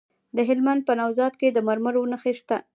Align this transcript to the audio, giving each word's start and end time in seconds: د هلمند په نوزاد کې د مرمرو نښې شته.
د 0.35 0.37
هلمند 0.49 0.81
په 0.87 0.93
نوزاد 0.99 1.33
کې 1.39 1.47
د 1.51 1.57
مرمرو 1.67 2.09
نښې 2.11 2.33
شته. 2.39 2.57